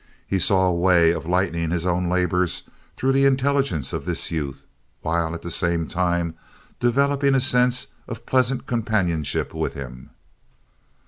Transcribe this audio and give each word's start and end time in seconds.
He 0.25 0.39
saw 0.39 0.65
a 0.67 0.73
way 0.73 1.11
of 1.11 1.27
lightening 1.27 1.69
his 1.69 1.85
own 1.85 2.09
labors 2.09 2.63
through 2.97 3.11
the 3.11 3.25
intelligence 3.25 3.93
of 3.93 4.03
this 4.03 4.31
youth; 4.31 4.65
while 5.03 5.35
at 5.35 5.43
the 5.43 5.51
same 5.51 5.85
time 5.87 6.33
developing 6.79 7.35
a 7.35 7.39
sense 7.39 7.85
of 8.07 8.25
pleasant 8.25 8.65
companionship 8.65 9.53
with 9.53 9.75
him. 9.75 10.09